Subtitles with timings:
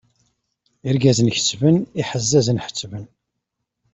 [0.89, 3.05] Irgazen kettben, iḥezzazen ḥettben.